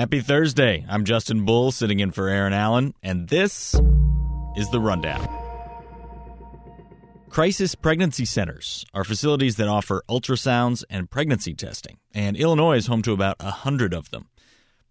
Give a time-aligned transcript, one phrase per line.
[0.00, 0.86] Happy Thursday.
[0.88, 3.74] I'm Justin Bull sitting in for Erin Allen, and this
[4.56, 5.28] is the Rundown.
[7.28, 13.02] Crisis pregnancy centers are facilities that offer ultrasounds and pregnancy testing, and Illinois is home
[13.02, 14.30] to about a hundred of them.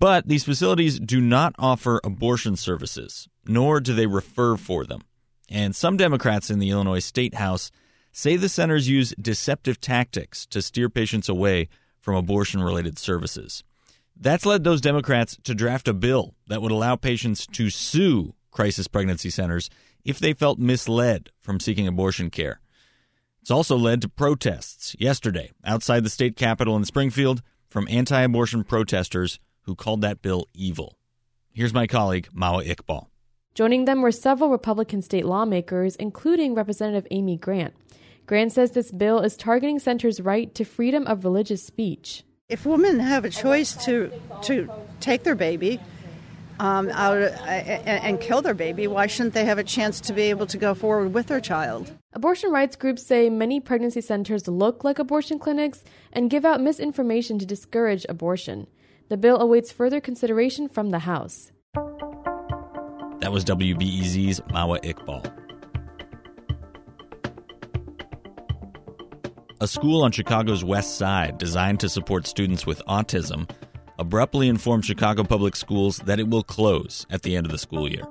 [0.00, 5.02] But these facilities do not offer abortion services, nor do they refer for them.
[5.48, 7.70] And some Democrats in the Illinois State House
[8.10, 11.68] say the centers use deceptive tactics to steer patients away
[12.00, 13.62] from abortion related services.
[14.18, 18.88] That's led those Democrats to draft a bill that would allow patients to sue crisis
[18.88, 19.68] pregnancy centers
[20.04, 22.60] if they felt misled from seeking abortion care.
[23.42, 28.64] It's also led to protests yesterday outside the state capitol in Springfield from anti abortion
[28.64, 30.96] protesters who called that bill evil.
[31.52, 33.06] Here's my colleague, Mawa Iqbal.
[33.54, 37.74] Joining them were several Republican state lawmakers, including Representative Amy Grant.
[38.26, 42.24] Grant says this bill is targeting centers' right to freedom of religious speech.
[42.48, 45.80] If women have a choice to to take their baby
[46.60, 50.22] um, out uh, and kill their baby, why shouldn't they have a chance to be
[50.30, 51.90] able to go forward with their child?
[52.12, 57.36] Abortion rights groups say many pregnancy centers look like abortion clinics and give out misinformation
[57.40, 58.68] to discourage abortion.
[59.08, 61.50] The bill awaits further consideration from the House.
[63.22, 65.45] That was WBEZ's Mawa Iqbal.
[69.58, 73.48] A school on Chicago's west side designed to support students with autism
[73.98, 77.90] abruptly informed Chicago Public Schools that it will close at the end of the school
[77.90, 78.04] year.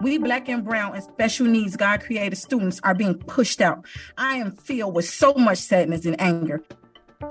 [0.00, 3.84] We black and brown and special needs God created students are being pushed out.
[4.16, 6.62] I am filled with so much sadness and anger.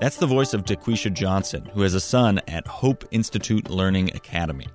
[0.02, 4.66] That's the voice of Daquisha Johnson, who has a son at Hope Institute Learning Academy.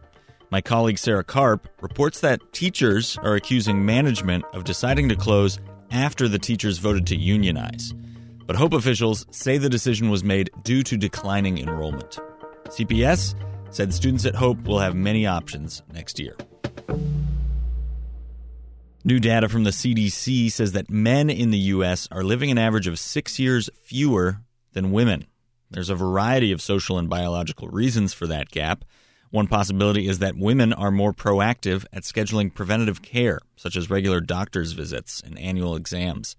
[0.50, 5.60] My colleague Sarah Karp reports that teachers are accusing management of deciding to close
[5.92, 7.94] after the teachers voted to unionize.
[8.48, 12.18] But Hope officials say the decision was made due to declining enrollment.
[12.70, 13.36] CPS
[13.72, 16.38] said students at Hope will have many options next year.
[19.04, 22.08] New data from the CDC says that men in the U.S.
[22.10, 24.40] are living an average of six years fewer
[24.72, 25.28] than women.
[25.70, 28.86] There's a variety of social and biological reasons for that gap.
[29.30, 34.22] One possibility is that women are more proactive at scheduling preventative care, such as regular
[34.22, 36.38] doctor's visits and annual exams.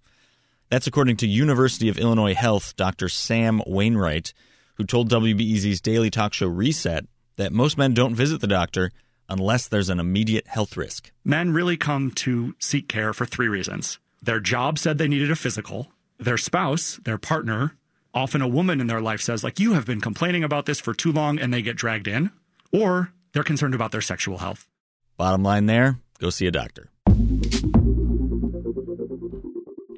[0.70, 3.08] That's according to University of Illinois Health Dr.
[3.08, 4.34] Sam Wainwright,
[4.74, 7.06] who told WBEZ's daily talk show Reset
[7.36, 8.90] that most men don't visit the doctor
[9.30, 11.10] unless there's an immediate health risk.
[11.24, 13.98] Men really come to seek care for three reasons.
[14.22, 17.74] Their job said they needed a physical, their spouse, their partner,
[18.12, 20.92] often a woman in their life says like you have been complaining about this for
[20.92, 22.30] too long and they get dragged in,
[22.72, 24.66] or they're concerned about their sexual health.
[25.16, 26.90] Bottom line there, go see a doctor.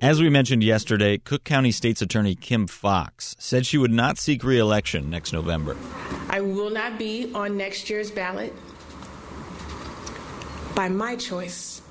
[0.03, 4.43] As we mentioned yesterday, Cook County State's Attorney Kim Foxx said she would not seek
[4.43, 5.77] re election next November.
[6.31, 8.55] I will not be on next year's ballot
[10.75, 11.83] by my choice.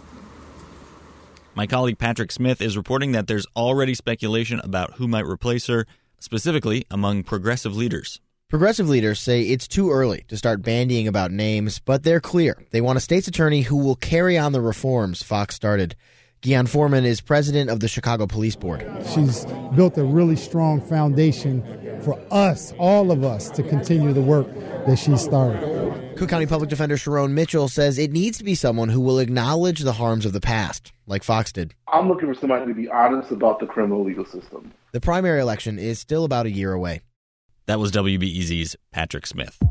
[1.54, 5.86] My colleague Patrick Smith is reporting that there's already speculation about who might replace her,
[6.20, 8.20] specifically among progressive leaders.
[8.50, 12.58] Progressive leaders say it's too early to start bandying about names, but they're clear.
[12.72, 15.96] They want a state's attorney who will carry on the reforms Foxx started.
[16.42, 18.88] Ghian Foreman is president of the Chicago Police Board.
[19.14, 19.46] She's
[19.76, 21.62] built a really strong foundation
[22.02, 24.48] for us, all of us, to continue the work
[24.86, 26.18] that she started.
[26.18, 29.82] Cook County Public Defender Sharone Mitchell says it needs to be someone who will acknowledge
[29.82, 31.74] the harms of the past, like Foxx did.
[31.90, 34.74] I'm looking for somebody to be honest about the criminal legal system.
[34.94, 37.02] The primary election is still about a year away.
[37.66, 39.62] That was WBEZ's Patrick Smith.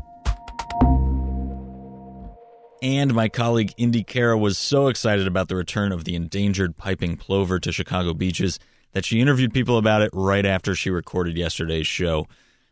[2.81, 7.17] And my colleague Indy Cara was so excited about the return of the endangered piping
[7.17, 8.57] plover to Chicago beaches
[8.93, 12.27] that she interviewed people about it right after she recorded yesterday's show.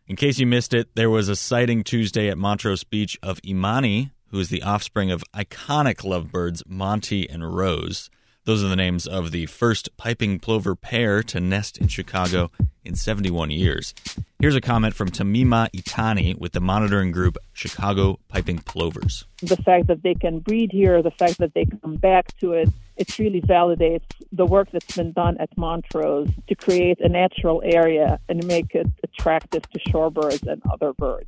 [0.07, 4.11] In case you missed it, there was a sighting Tuesday at Montrose Beach of Imani,
[4.27, 8.09] who is the offspring of iconic lovebirds Monty and Rose.
[8.47, 12.49] Those are the names of the first piping plover pair to nest in Chicago
[12.85, 13.93] in 71 years.
[14.39, 19.25] Here's a comment from Tamima Itani with the monitoring group Chicago Piping Plovers.
[19.41, 22.69] The fact that they can breed here, the fact that they come back to it,
[22.95, 28.17] it really validates the work that's been done at Montrose to create a natural area
[28.29, 31.27] and make it attractive to shorebirds and other birds.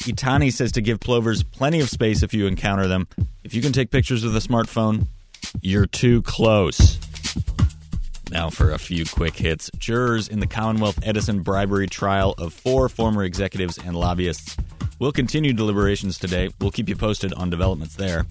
[0.00, 3.08] Itani says to give plovers plenty of space if you encounter them.
[3.42, 5.06] If you can take pictures with a smartphone,
[5.60, 6.98] you're too close.
[8.30, 9.70] Now, for a few quick hits.
[9.78, 14.56] Jurors in the Commonwealth Edison bribery trial of four former executives and lobbyists
[14.98, 16.50] will continue deliberations today.
[16.60, 18.26] We'll keep you posted on developments there.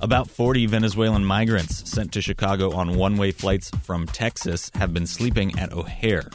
[0.00, 5.06] About 40 Venezuelan migrants sent to Chicago on one way flights from Texas have been
[5.06, 6.30] sleeping at O'Hare.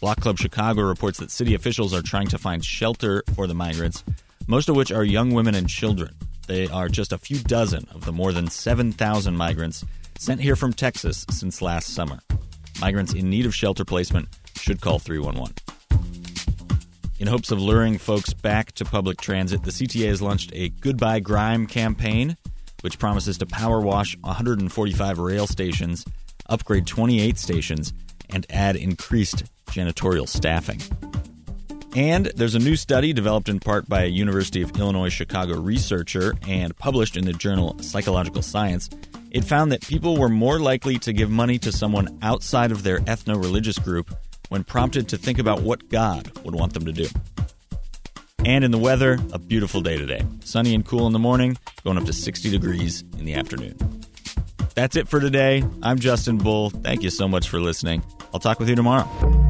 [0.00, 4.02] Block Club Chicago reports that city officials are trying to find shelter for the migrants,
[4.46, 6.14] most of which are young women and children.
[6.52, 9.86] They are just a few dozen of the more than 7,000 migrants
[10.18, 12.18] sent here from Texas since last summer.
[12.78, 14.28] Migrants in need of shelter placement
[14.58, 15.54] should call 311.
[17.18, 21.20] In hopes of luring folks back to public transit, the CTA has launched a Goodbye
[21.20, 22.36] Grime campaign,
[22.82, 26.04] which promises to power wash 145 rail stations,
[26.50, 27.94] upgrade 28 stations,
[28.28, 30.82] and add increased janitorial staffing.
[31.94, 36.34] And there's a new study developed in part by a University of Illinois Chicago researcher
[36.48, 38.88] and published in the journal Psychological Science.
[39.30, 43.00] It found that people were more likely to give money to someone outside of their
[43.00, 44.14] ethno religious group
[44.48, 47.08] when prompted to think about what God would want them to do.
[48.44, 50.22] And in the weather, a beautiful day today.
[50.44, 53.76] Sunny and cool in the morning, going up to 60 degrees in the afternoon.
[54.74, 55.62] That's it for today.
[55.82, 56.70] I'm Justin Bull.
[56.70, 58.02] Thank you so much for listening.
[58.32, 59.41] I'll talk with you tomorrow.